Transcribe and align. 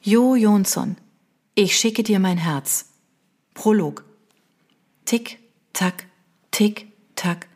Jo 0.00 0.36
Jonsson, 0.36 0.96
ich 1.56 1.76
schicke 1.76 2.04
dir 2.04 2.20
mein 2.20 2.38
Herz. 2.38 2.86
Prolog. 3.52 4.04
Tick, 5.04 5.40
tack, 5.72 6.04
tick, 6.52 6.86
tack. 7.16 7.48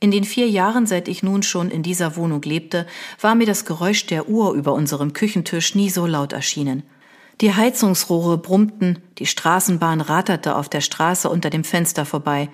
In 0.00 0.10
den 0.10 0.24
vier 0.24 0.48
Jahren, 0.48 0.86
seit 0.86 1.06
ich 1.06 1.22
nun 1.22 1.44
schon 1.44 1.70
in 1.70 1.84
dieser 1.84 2.16
Wohnung 2.16 2.42
lebte, 2.42 2.88
war 3.20 3.36
mir 3.36 3.46
das 3.46 3.64
Geräusch 3.64 4.06
der 4.06 4.28
Uhr 4.28 4.54
über 4.54 4.72
unserem 4.72 5.12
Küchentisch 5.12 5.76
nie 5.76 5.88
so 5.88 6.04
laut 6.04 6.32
erschienen. 6.32 6.82
Die 7.40 7.54
Heizungsrohre 7.54 8.38
brummten, 8.38 8.98
die 9.18 9.26
Straßenbahn 9.26 10.00
raterte 10.00 10.56
auf 10.56 10.68
der 10.68 10.80
Straße 10.80 11.30
unter 11.30 11.48
dem 11.48 11.62
Fenster 11.62 12.04
vorbei. 12.04 12.50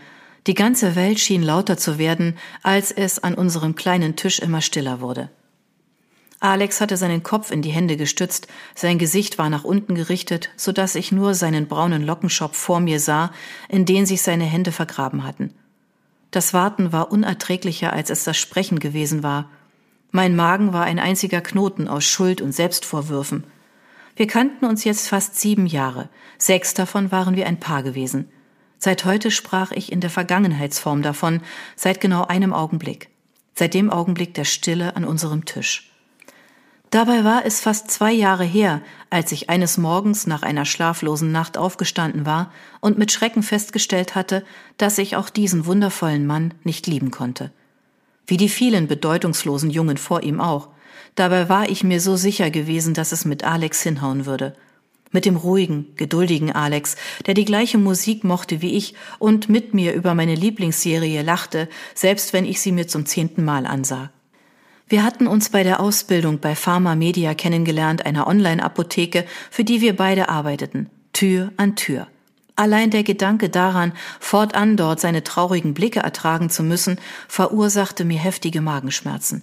Die 0.48 0.54
ganze 0.54 0.96
Welt 0.96 1.18
schien 1.18 1.42
lauter 1.42 1.78
zu 1.78 1.98
werden, 1.98 2.36
als 2.62 2.92
es 2.92 3.18
an 3.18 3.34
unserem 3.34 3.74
kleinen 3.74 4.16
Tisch 4.16 4.38
immer 4.38 4.60
stiller 4.60 5.00
wurde. 5.00 5.30
Alex 6.42 6.80
hatte 6.80 6.96
seinen 6.96 7.22
Kopf 7.22 7.50
in 7.50 7.60
die 7.60 7.70
Hände 7.70 7.98
gestützt, 7.98 8.48
sein 8.74 8.98
Gesicht 8.98 9.36
war 9.36 9.50
nach 9.50 9.62
unten 9.62 9.94
gerichtet, 9.94 10.48
so 10.56 10.72
dass 10.72 10.94
ich 10.94 11.12
nur 11.12 11.34
seinen 11.34 11.68
braunen 11.68 12.02
Lockenschopf 12.02 12.56
vor 12.56 12.80
mir 12.80 12.98
sah, 12.98 13.30
in 13.68 13.84
den 13.84 14.06
sich 14.06 14.22
seine 14.22 14.44
Hände 14.44 14.72
vergraben 14.72 15.24
hatten. 15.24 15.52
Das 16.30 16.54
Warten 16.54 16.92
war 16.92 17.12
unerträglicher, 17.12 17.92
als 17.92 18.08
es 18.08 18.24
das 18.24 18.38
Sprechen 18.38 18.78
gewesen 18.78 19.22
war. 19.22 19.50
Mein 20.12 20.34
Magen 20.34 20.72
war 20.72 20.84
ein 20.84 20.98
einziger 20.98 21.42
Knoten 21.42 21.88
aus 21.88 22.04
Schuld 22.04 22.40
und 22.40 22.52
Selbstvorwürfen. 22.52 23.44
Wir 24.16 24.26
kannten 24.26 24.64
uns 24.64 24.84
jetzt 24.84 25.08
fast 25.08 25.38
sieben 25.38 25.66
Jahre. 25.66 26.08
Sechs 26.38 26.72
davon 26.72 27.12
waren 27.12 27.36
wir 27.36 27.46
ein 27.46 27.60
Paar 27.60 27.82
gewesen. 27.82 28.30
Seit 28.78 29.04
heute 29.04 29.30
sprach 29.30 29.72
ich 29.72 29.92
in 29.92 30.00
der 30.00 30.08
Vergangenheitsform 30.08 31.02
davon, 31.02 31.42
seit 31.76 32.00
genau 32.00 32.24
einem 32.24 32.54
Augenblick. 32.54 33.10
Seit 33.54 33.74
dem 33.74 33.90
Augenblick 33.90 34.32
der 34.32 34.44
Stille 34.44 34.96
an 34.96 35.04
unserem 35.04 35.44
Tisch. 35.44 35.89
Dabei 36.90 37.22
war 37.22 37.46
es 37.46 37.60
fast 37.60 37.88
zwei 37.88 38.10
Jahre 38.10 38.42
her, 38.44 38.82
als 39.10 39.30
ich 39.30 39.48
eines 39.48 39.78
Morgens 39.78 40.26
nach 40.26 40.42
einer 40.42 40.64
schlaflosen 40.64 41.30
Nacht 41.30 41.56
aufgestanden 41.56 42.26
war 42.26 42.52
und 42.80 42.98
mit 42.98 43.12
Schrecken 43.12 43.44
festgestellt 43.44 44.16
hatte, 44.16 44.44
dass 44.76 44.98
ich 44.98 45.14
auch 45.14 45.30
diesen 45.30 45.66
wundervollen 45.66 46.26
Mann 46.26 46.52
nicht 46.64 46.88
lieben 46.88 47.12
konnte. 47.12 47.52
Wie 48.26 48.36
die 48.36 48.48
vielen 48.48 48.88
bedeutungslosen 48.88 49.70
Jungen 49.70 49.98
vor 49.98 50.24
ihm 50.24 50.40
auch. 50.40 50.68
Dabei 51.14 51.48
war 51.48 51.68
ich 51.68 51.84
mir 51.84 52.00
so 52.00 52.16
sicher 52.16 52.50
gewesen, 52.50 52.92
dass 52.92 53.12
es 53.12 53.24
mit 53.24 53.44
Alex 53.44 53.82
hinhauen 53.82 54.26
würde. 54.26 54.56
Mit 55.12 55.26
dem 55.26 55.36
ruhigen, 55.36 55.94
geduldigen 55.94 56.50
Alex, 56.50 56.96
der 57.26 57.34
die 57.34 57.44
gleiche 57.44 57.78
Musik 57.78 58.24
mochte 58.24 58.62
wie 58.62 58.76
ich 58.76 58.94
und 59.20 59.48
mit 59.48 59.74
mir 59.74 59.94
über 59.94 60.14
meine 60.14 60.34
Lieblingsserie 60.34 61.22
lachte, 61.22 61.68
selbst 61.94 62.32
wenn 62.32 62.44
ich 62.44 62.60
sie 62.60 62.72
mir 62.72 62.88
zum 62.88 63.06
zehnten 63.06 63.44
Mal 63.44 63.64
ansah. 63.66 64.10
Wir 64.90 65.04
hatten 65.04 65.28
uns 65.28 65.50
bei 65.50 65.62
der 65.62 65.78
Ausbildung 65.78 66.40
bei 66.40 66.56
Pharma 66.56 66.96
Media 66.96 67.32
kennengelernt, 67.34 68.04
einer 68.04 68.26
Online-Apotheke, 68.26 69.24
für 69.48 69.62
die 69.62 69.80
wir 69.80 69.94
beide 69.94 70.28
arbeiteten, 70.28 70.90
Tür 71.12 71.52
an 71.56 71.76
Tür. 71.76 72.08
Allein 72.56 72.90
der 72.90 73.04
Gedanke 73.04 73.50
daran, 73.50 73.92
fortan 74.18 74.76
dort 74.76 74.98
seine 74.98 75.22
traurigen 75.22 75.74
Blicke 75.74 76.00
ertragen 76.00 76.50
zu 76.50 76.64
müssen, 76.64 76.98
verursachte 77.28 78.04
mir 78.04 78.18
heftige 78.18 78.60
Magenschmerzen. 78.60 79.42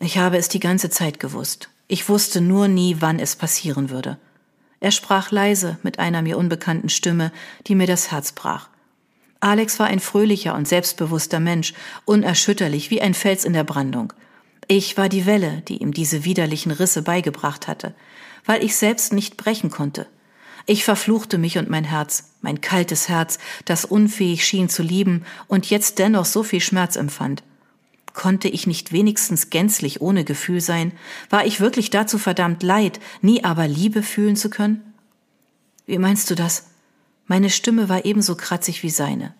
Ich 0.00 0.16
habe 0.16 0.38
es 0.38 0.48
die 0.48 0.60
ganze 0.60 0.88
Zeit 0.88 1.20
gewusst. 1.20 1.68
Ich 1.86 2.08
wusste 2.08 2.40
nur 2.40 2.68
nie, 2.68 2.96
wann 3.00 3.18
es 3.18 3.36
passieren 3.36 3.90
würde. 3.90 4.16
Er 4.80 4.92
sprach 4.92 5.30
leise 5.30 5.76
mit 5.82 5.98
einer 5.98 6.22
mir 6.22 6.38
unbekannten 6.38 6.88
Stimme, 6.88 7.32
die 7.66 7.74
mir 7.74 7.86
das 7.86 8.10
Herz 8.10 8.32
brach. 8.32 8.70
Alex 9.44 9.78
war 9.78 9.88
ein 9.88 10.00
fröhlicher 10.00 10.54
und 10.54 10.66
selbstbewusster 10.66 11.38
Mensch, 11.38 11.74
unerschütterlich 12.06 12.90
wie 12.90 13.02
ein 13.02 13.12
Fels 13.12 13.44
in 13.44 13.52
der 13.52 13.62
Brandung. 13.62 14.14
Ich 14.68 14.96
war 14.96 15.10
die 15.10 15.26
Welle, 15.26 15.62
die 15.68 15.82
ihm 15.82 15.92
diese 15.92 16.24
widerlichen 16.24 16.72
Risse 16.72 17.02
beigebracht 17.02 17.68
hatte, 17.68 17.94
weil 18.46 18.64
ich 18.64 18.74
selbst 18.74 19.12
nicht 19.12 19.36
brechen 19.36 19.68
konnte. 19.68 20.06
Ich 20.64 20.82
verfluchte 20.82 21.36
mich 21.36 21.58
und 21.58 21.68
mein 21.68 21.84
Herz, 21.84 22.30
mein 22.40 22.62
kaltes 22.62 23.10
Herz, 23.10 23.38
das 23.66 23.84
unfähig 23.84 24.46
schien 24.46 24.70
zu 24.70 24.82
lieben 24.82 25.26
und 25.46 25.68
jetzt 25.68 25.98
dennoch 25.98 26.24
so 26.24 26.42
viel 26.42 26.62
Schmerz 26.62 26.96
empfand. 26.96 27.42
Konnte 28.14 28.48
ich 28.48 28.66
nicht 28.66 28.92
wenigstens 28.92 29.50
gänzlich 29.50 30.00
ohne 30.00 30.24
Gefühl 30.24 30.62
sein? 30.62 30.92
War 31.28 31.44
ich 31.44 31.60
wirklich 31.60 31.90
dazu 31.90 32.16
verdammt 32.16 32.62
leid, 32.62 32.98
nie 33.20 33.44
aber 33.44 33.68
Liebe 33.68 34.02
fühlen 34.02 34.36
zu 34.36 34.48
können? 34.48 34.94
Wie 35.84 35.98
meinst 35.98 36.30
du 36.30 36.34
das? 36.34 36.73
Meine 37.26 37.50
Stimme 37.50 37.88
war 37.88 38.04
ebenso 38.04 38.34
kratzig 38.34 38.82
wie 38.82 38.90
seine. 38.90 39.34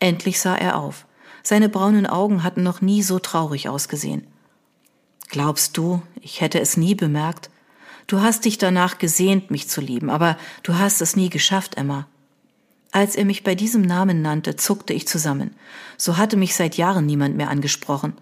Endlich 0.00 0.40
sah 0.40 0.56
er 0.56 0.78
auf. 0.78 1.06
Seine 1.42 1.68
braunen 1.68 2.06
Augen 2.06 2.42
hatten 2.42 2.62
noch 2.62 2.80
nie 2.80 3.02
so 3.02 3.18
traurig 3.18 3.68
ausgesehen. 3.68 4.26
Glaubst 5.28 5.76
du, 5.76 6.02
ich 6.20 6.40
hätte 6.40 6.60
es 6.60 6.76
nie 6.76 6.94
bemerkt? 6.94 7.50
Du 8.06 8.20
hast 8.20 8.44
dich 8.44 8.58
danach 8.58 8.98
gesehnt, 8.98 9.50
mich 9.50 9.68
zu 9.68 9.80
lieben, 9.80 10.10
aber 10.10 10.36
du 10.62 10.74
hast 10.74 11.00
es 11.00 11.16
nie 11.16 11.30
geschafft, 11.30 11.76
Emma. 11.76 12.06
Als 12.90 13.16
er 13.16 13.24
mich 13.24 13.42
bei 13.42 13.54
diesem 13.54 13.80
Namen 13.80 14.20
nannte, 14.20 14.56
zuckte 14.56 14.92
ich 14.92 15.08
zusammen. 15.08 15.56
So 15.96 16.18
hatte 16.18 16.36
mich 16.36 16.54
seit 16.54 16.76
Jahren 16.76 17.06
niemand 17.06 17.36
mehr 17.36 17.48
angesprochen. 17.48 18.12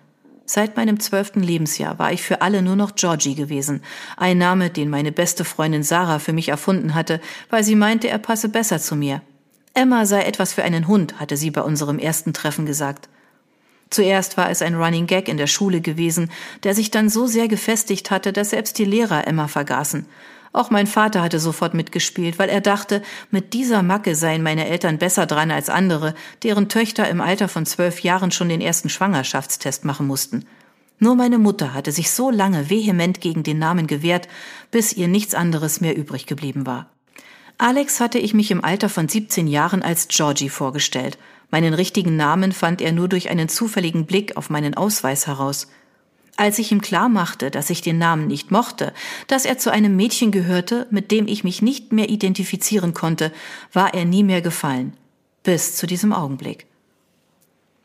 Seit 0.53 0.77
meinem 0.77 0.99
zwölften 0.99 1.45
Lebensjahr 1.45 2.01
war 2.01 2.13
ich 2.13 2.23
für 2.23 2.43
alle 2.43 2.61
nur 2.61 2.75
noch 2.75 2.97
Georgie 2.97 3.37
gewesen, 3.37 3.85
ein 4.17 4.37
Name, 4.37 4.69
den 4.69 4.91
meine 4.91 5.13
beste 5.13 5.45
Freundin 5.45 5.85
Sarah 5.85 6.19
für 6.19 6.33
mich 6.33 6.49
erfunden 6.49 6.97
hatte, 6.97 7.21
weil 7.51 7.63
sie 7.63 7.77
meinte, 7.77 8.09
er 8.09 8.19
passe 8.19 8.49
besser 8.49 8.81
zu 8.81 8.97
mir. 8.97 9.23
Emma 9.75 10.07
sei 10.07 10.23
etwas 10.23 10.53
für 10.53 10.65
einen 10.65 10.89
Hund, 10.89 11.21
hatte 11.21 11.37
sie 11.37 11.53
bei 11.53 11.63
unserem 11.63 12.01
ersten 12.01 12.33
Treffen 12.33 12.67
gesagt. 12.67 13.09
Zuerst 13.91 14.37
war 14.39 14.51
es 14.51 14.61
ein 14.61 14.75
Running 14.75 15.07
Gag 15.07 15.29
in 15.29 15.37
der 15.37 15.47
Schule 15.47 15.81
gewesen, 15.81 16.33
der 16.65 16.75
sich 16.75 16.91
dann 16.91 17.11
so 17.11 17.29
sehr 17.29 17.47
gefestigt 17.47 18.11
hatte, 18.11 18.33
dass 18.33 18.51
selbst 18.51 18.77
die 18.79 18.85
Lehrer 18.85 19.29
Emma 19.29 19.47
vergaßen. 19.47 20.05
Auch 20.53 20.71
mein 20.71 20.89
Vater 20.89 21.23
hatte 21.23 21.39
sofort 21.39 21.75
mitgespielt, 21.75 22.39
weil 22.39 22.49
er 22.49 22.61
dachte, 22.61 23.03
mit 23.31 23.53
dieser 23.53 23.83
Macke 23.83 24.17
seien 24.17 24.43
meine 24.43 24.67
Eltern 24.67 24.99
besser 24.99 25.27
dran 25.27 25.51
als 25.53 25.69
andere, 25.69 26.15
deren 26.43 26.69
Töchter 26.69 27.09
im 27.09 27.21
Alter 27.21 27.49
von 27.49 27.67
zwölf 27.67 28.01
Jahren 28.01 28.33
schon 28.33 28.49
den 28.49 28.61
ersten 28.61 28.89
Schwangerschaftstest 28.89 29.85
machen 29.85 30.07
mussten. 30.07 30.45
Nur 30.99 31.15
meine 31.15 31.39
Mutter 31.39 31.73
hatte 31.73 31.93
sich 31.93 32.11
so 32.11 32.31
lange 32.31 32.69
vehement 32.69 33.21
gegen 33.21 33.43
den 33.43 33.59
Namen 33.59 33.87
gewehrt, 33.87 34.29
bis 34.71 34.93
ihr 34.93 35.09
nichts 35.09 35.35
anderes 35.35 35.81
mehr 35.81 35.97
übrig 35.97 36.27
geblieben 36.27 36.67
war. 36.67 36.91
Alex 37.57 38.01
hatte 38.01 38.19
ich 38.19 38.35
mich 38.35 38.51
im 38.51 38.65
Alter 38.65 38.89
von 38.89 39.09
17 39.09 39.47
Jahren 39.47 39.83
als 39.83 40.09
Georgie 40.09 40.49
vorgestellt. 40.49 41.17
Meinen 41.51 41.75
richtigen 41.75 42.17
Namen 42.17 42.53
fand 42.53 42.81
er 42.81 42.93
nur 42.93 43.09
durch 43.09 43.31
einen 43.31 43.49
zufälligen 43.49 44.05
Blick 44.05 44.37
auf 44.37 44.51
meinen 44.51 44.75
Ausweis 44.75 45.27
heraus. 45.27 45.69
Als 46.41 46.59
ich 46.59 46.73
ihm 46.73 46.81
klar 46.81 47.11
machte, 47.11 47.51
dass 47.51 47.69
ich 47.69 47.83
den 47.83 47.99
Namen 47.99 48.27
nicht 48.27 48.51
mochte, 48.51 48.95
dass 49.27 49.45
er 49.45 49.59
zu 49.59 49.71
einem 49.71 49.95
Mädchen 49.95 50.31
gehörte, 50.33 50.87
mit 50.91 51.11
dem 51.11 51.29
ich 51.29 51.45
mich 51.45 51.61
nicht 51.61 51.93
mehr 51.93 52.09
identifizieren 52.09 52.95
konnte, 52.95 53.31
war 53.75 53.93
er 53.93 54.07
nie 54.07 54.23
mehr 54.23 54.41
gefallen. 54.41 54.95
Bis 55.43 55.77
zu 55.77 55.87
diesem 55.87 56.15
Augenblick. 56.15 56.65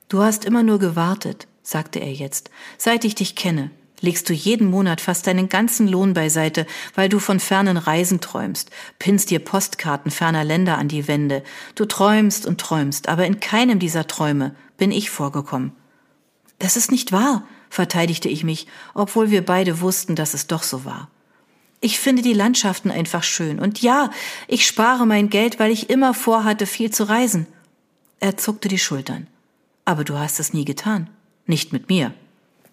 Du 0.07 0.21
hast 0.21 0.45
immer 0.45 0.63
nur 0.63 0.79
gewartet, 0.79 1.47
sagte 1.63 1.99
er 1.99 2.13
jetzt, 2.13 2.49
seit 2.77 3.03
ich 3.03 3.13
dich 3.13 3.35
kenne, 3.35 3.71
legst 3.99 4.29
du 4.29 4.33
jeden 4.33 4.69
Monat 4.69 5.01
fast 5.01 5.27
deinen 5.27 5.49
ganzen 5.49 5.89
Lohn 5.89 6.13
beiseite, 6.13 6.66
weil 6.93 7.09
du 7.09 7.19
von 7.19 7.41
fernen 7.41 7.75
Reisen 7.75 8.22
träumst, 8.22 8.72
pinnst 8.99 9.31
dir 9.31 9.39
Postkarten 9.39 10.11
ferner 10.11 10.45
Länder 10.45 10.77
an 10.77 10.87
die 10.87 11.09
Wände, 11.09 11.43
du 11.75 11.83
träumst 11.83 12.45
und 12.45 12.61
träumst, 12.61 13.09
aber 13.09 13.25
in 13.25 13.41
keinem 13.41 13.79
dieser 13.79 14.07
Träume 14.07 14.55
bin 14.77 14.93
ich 14.93 15.09
vorgekommen. 15.09 15.73
Das 16.57 16.77
ist 16.77 16.89
nicht 16.89 17.11
wahr, 17.11 17.43
verteidigte 17.70 18.30
ich 18.30 18.44
mich, 18.44 18.68
obwohl 18.94 19.31
wir 19.31 19.46
beide 19.46 19.81
wussten, 19.81 20.16
dass 20.16 20.34
es 20.34 20.48
doch 20.48 20.64
so 20.64 20.86
war. 20.86 21.09
Ich 21.81 22.00
finde 22.00 22.22
die 22.22 22.34
Landschaften 22.34 22.90
einfach 22.90 23.24
schön. 23.24 23.59
Und 23.59 23.81
ja, 23.81 24.09
ich 24.48 24.66
spare 24.66 25.06
mein 25.06 25.30
Geld, 25.30 25.59
weil 25.59 25.72
ich 25.72 25.90
immer 25.90 26.14
vorhatte, 26.14 26.66
viel 26.66 26.90
zu 26.90 27.08
reisen. 27.08 27.46
Er 28.20 28.38
zuckte 28.38 28.70
die 28.70 28.80
Schultern. 28.80 29.28
Aber 29.84 30.03
du 30.03 30.18
hast 30.18 30.40
es 30.40 30.53
nie 30.53 30.66
getan. 30.66 31.09
Nicht 31.46 31.74
mit 31.74 31.90
mir. 31.90 32.14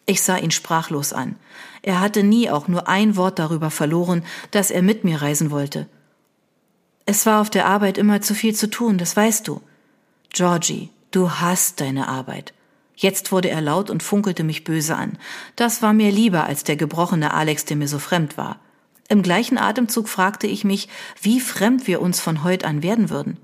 Ich 0.07 0.23
sah 0.23 0.39
ihn 0.39 0.51
sprachlos 0.51 1.13
an. 1.13 1.37
Er 1.83 2.01
hatte 2.01 2.23
nie 2.23 2.51
auch 2.51 2.69
nur 2.69 2.89
ein 2.89 3.17
Wort 3.17 3.39
darüber 3.39 3.71
verloren, 3.71 4.25
dass 4.51 4.71
er 4.71 4.83
mit 4.83 5.05
mir 5.05 5.21
reisen 5.21 5.51
wollte. 5.51 5.89
Es 7.05 7.27
war 7.27 7.41
auf 7.41 7.51
der 7.51 7.67
Arbeit 7.67 7.99
immer 7.99 8.21
zu 8.21 8.35
viel 8.35 8.55
zu 8.55 8.71
tun, 8.71 8.97
das 8.97 9.17
weißt 9.17 9.47
du. 9.47 9.61
Georgie, 10.31 10.91
du 11.11 11.31
hast 11.33 11.81
deine 11.81 12.09
Arbeit. 12.09 12.55
Jetzt 12.95 13.33
wurde 13.33 13.51
er 13.51 13.61
laut 13.61 13.91
und 13.91 14.03
funkelte 14.03 14.45
mich 14.45 14.65
böse 14.65 14.97
an. 14.97 15.19
Das 15.57 15.83
war 15.83 15.93
mir 15.93 16.11
lieber 16.11 16.45
als 16.45 16.65
der 16.65 16.77
gebrochene 16.77 17.35
Alex, 17.35 17.65
der 17.65 17.77
mir 17.77 17.89
so 17.89 17.99
fremd 17.99 18.37
war. 18.37 18.61
Im 19.09 19.23
gleichen 19.23 19.59
Atemzug 19.59 20.09
fragte 20.09 20.47
ich 20.47 20.65
mich, 20.65 20.89
wie 21.21 21.41
fremd 21.41 21.87
wir 21.87 22.01
uns 22.01 22.21
von 22.21 22.45
heut 22.45 22.65
an 22.65 22.83
werden 22.83 23.11
würden. 23.11 23.39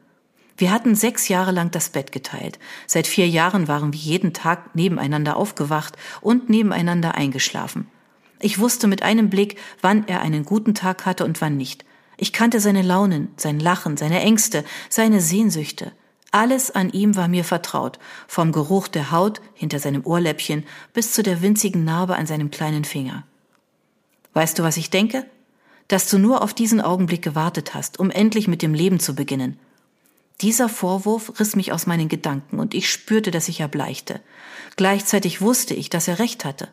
Wir 0.56 0.72
hatten 0.72 0.94
sechs 0.94 1.28
Jahre 1.28 1.52
lang 1.52 1.70
das 1.70 1.90
Bett 1.90 2.10
geteilt. 2.10 2.58
Seit 2.86 3.06
vier 3.06 3.28
Jahren 3.28 3.68
waren 3.68 3.92
wir 3.92 4.00
jeden 4.00 4.32
Tag 4.32 4.74
nebeneinander 4.74 5.36
aufgewacht 5.36 5.96
und 6.20 6.50
nebeneinander 6.50 7.14
eingeschlafen. 7.14 7.86
Ich 8.40 8.58
wusste 8.58 8.86
mit 8.86 9.02
einem 9.02 9.30
Blick, 9.30 9.58
wann 9.80 10.06
er 10.08 10.20
einen 10.20 10.44
guten 10.44 10.74
Tag 10.74 11.06
hatte 11.06 11.24
und 11.24 11.40
wann 11.40 11.56
nicht. 11.56 11.84
Ich 12.16 12.32
kannte 12.32 12.58
seine 12.58 12.82
Launen, 12.82 13.28
sein 13.36 13.60
Lachen, 13.60 13.96
seine 13.96 14.20
Ängste, 14.20 14.64
seine 14.88 15.20
Sehnsüchte. 15.20 15.92
Alles 16.30 16.70
an 16.70 16.90
ihm 16.90 17.16
war 17.16 17.28
mir 17.28 17.44
vertraut, 17.44 17.98
vom 18.26 18.52
Geruch 18.52 18.88
der 18.88 19.10
Haut 19.10 19.40
hinter 19.54 19.78
seinem 19.78 20.04
Ohrläppchen 20.04 20.64
bis 20.92 21.12
zu 21.12 21.22
der 21.22 21.40
winzigen 21.42 21.84
Narbe 21.84 22.16
an 22.16 22.26
seinem 22.26 22.50
kleinen 22.50 22.84
Finger. 22.84 23.24
Weißt 24.34 24.58
du, 24.58 24.62
was 24.62 24.76
ich 24.76 24.90
denke? 24.90 25.24
dass 25.88 26.08
du 26.08 26.18
nur 26.18 26.42
auf 26.42 26.54
diesen 26.54 26.80
Augenblick 26.80 27.22
gewartet 27.22 27.74
hast, 27.74 27.98
um 27.98 28.10
endlich 28.10 28.46
mit 28.46 28.62
dem 28.62 28.74
Leben 28.74 29.00
zu 29.00 29.14
beginnen. 29.14 29.58
Dieser 30.40 30.68
Vorwurf 30.68 31.40
riss 31.40 31.56
mich 31.56 31.72
aus 31.72 31.86
meinen 31.86 32.08
Gedanken 32.08 32.60
und 32.60 32.74
ich 32.74 32.88
spürte, 32.90 33.32
dass 33.32 33.48
ich 33.48 33.60
erbleichte. 33.60 34.20
Gleichzeitig 34.76 35.40
wusste 35.40 35.74
ich, 35.74 35.90
dass 35.90 36.06
er 36.06 36.20
recht 36.20 36.44
hatte. 36.44 36.68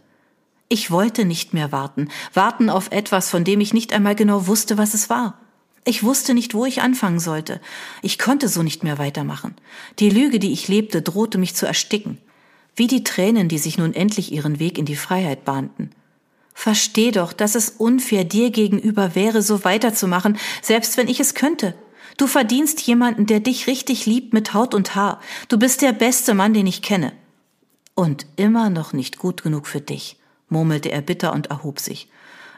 Ich 0.68 0.92
wollte 0.92 1.26
nicht 1.26 1.54
mehr 1.54 1.72
warten, 1.72 2.10
warten 2.34 2.70
auf 2.70 2.92
etwas, 2.92 3.30
von 3.30 3.44
dem 3.44 3.62
ich 3.62 3.74
nicht 3.74 3.94
einmal 3.94 4.16
genau 4.16 4.48
wusste, 4.48 4.78
was 4.78 4.94
es 4.94 5.10
war. 5.10 5.40
Ich 5.86 6.04
wusste 6.04 6.34
nicht, 6.34 6.54
wo 6.54 6.66
ich 6.66 6.82
anfangen 6.82 7.20
sollte. 7.20 7.62
Ich 8.02 8.18
konnte 8.20 8.50
so 8.50 8.64
nicht 8.64 8.84
mehr 8.84 8.98
weitermachen. 8.98 9.56
Die 10.00 10.10
Lüge, 10.10 10.40
die 10.40 10.52
ich 10.52 10.68
lebte, 10.68 11.02
drohte 11.02 11.38
mich 11.38 11.56
zu 11.56 11.66
ersticken. 11.66 12.18
Wie 12.76 12.88
die 12.88 13.04
Tränen, 13.04 13.48
die 13.48 13.60
sich 13.60 13.78
nun 13.78 13.94
endlich 13.94 14.32
ihren 14.32 14.60
Weg 14.60 14.78
in 14.78 14.86
die 14.86 14.96
Freiheit 14.96 15.46
bahnten. 15.46 15.92
Versteh 16.54 17.12
doch, 17.12 17.34
dass 17.34 17.56
es 17.56 17.70
unfair 17.70 18.24
dir 18.24 18.50
gegenüber 18.50 19.14
wäre, 19.14 19.42
so 19.42 19.64
weiterzumachen, 19.64 20.38
selbst 20.62 20.98
wenn 20.98 21.08
ich 21.08 21.20
es 21.20 21.36
könnte. 21.36 21.76
Du 22.18 22.28
verdienst 22.28 22.82
jemanden, 22.82 23.28
der 23.28 23.40
dich 23.40 23.68
richtig 23.68 24.06
liebt 24.06 24.34
mit 24.34 24.54
Haut 24.54 24.74
und 24.74 24.96
Haar. 24.96 25.22
Du 25.50 25.60
bist 25.60 25.82
der 25.82 25.92
beste 25.92 26.34
Mann, 26.34 26.54
den 26.54 26.68
ich 26.68 26.82
kenne. 26.82 27.14
Und 27.94 28.26
immer 28.36 28.70
noch 28.70 28.94
nicht 28.94 29.20
gut 29.20 29.44
genug 29.44 29.68
für 29.68 29.82
dich 29.82 30.18
murmelte 30.50 30.92
er 30.92 31.02
bitter 31.02 31.34
und 31.34 31.48
erhob 31.48 31.80
sich. 31.80 32.08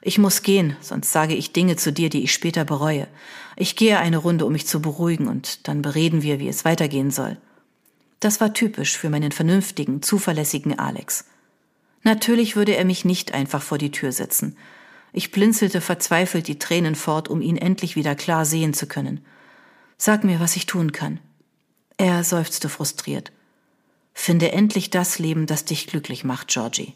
Ich 0.01 0.17
muss 0.17 0.43
gehen, 0.43 0.75
sonst 0.81 1.11
sage 1.11 1.33
ich 1.33 1.53
Dinge 1.53 1.75
zu 1.75 1.91
dir, 1.91 2.09
die 2.09 2.23
ich 2.23 2.33
später 2.33 2.65
bereue. 2.65 3.07
Ich 3.55 3.75
gehe 3.75 3.99
eine 3.99 4.17
Runde, 4.17 4.45
um 4.45 4.53
mich 4.53 4.67
zu 4.67 4.81
beruhigen, 4.81 5.27
und 5.27 5.67
dann 5.67 5.81
bereden 5.81 6.21
wir, 6.21 6.39
wie 6.39 6.47
es 6.47 6.65
weitergehen 6.65 7.11
soll. 7.11 7.37
Das 8.19 8.41
war 8.41 8.53
typisch 8.53 8.97
für 8.97 9.09
meinen 9.09 9.31
vernünftigen, 9.31 10.01
zuverlässigen 10.01 10.77
Alex. 10.77 11.25
Natürlich 12.03 12.55
würde 12.55 12.75
er 12.75 12.85
mich 12.85 13.05
nicht 13.05 13.33
einfach 13.33 13.61
vor 13.61 13.77
die 13.77 13.91
Tür 13.91 14.11
setzen. 14.11 14.57
Ich 15.13 15.31
blinzelte 15.31 15.81
verzweifelt 15.81 16.47
die 16.47 16.59
Tränen 16.59 16.95
fort, 16.95 17.27
um 17.27 17.41
ihn 17.41 17.57
endlich 17.57 17.95
wieder 17.95 18.15
klar 18.15 18.45
sehen 18.45 18.73
zu 18.73 18.87
können. 18.87 19.25
Sag 19.97 20.23
mir, 20.23 20.39
was 20.39 20.55
ich 20.55 20.67
tun 20.67 20.91
kann. 20.91 21.19
Er 21.97 22.23
seufzte 22.23 22.69
frustriert. 22.69 23.31
Finde 24.13 24.51
endlich 24.51 24.89
das 24.89 25.19
Leben, 25.19 25.47
das 25.47 25.65
dich 25.65 25.87
glücklich 25.87 26.23
macht, 26.23 26.49
Georgie. 26.49 26.93